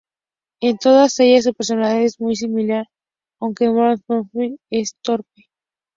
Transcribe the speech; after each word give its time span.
En 0.61 0.77
todas 0.79 1.19
ellas 1.19 1.43
su 1.43 1.53
personalidad 1.53 2.01
es 2.01 2.19
muy 2.19 2.35
similar, 2.35 2.87
aunque 3.39 3.65
en 3.65 3.75
"Mai-Otome" 3.75 4.57
es 4.71 4.95
más 4.95 4.99
torpe. 5.03 5.43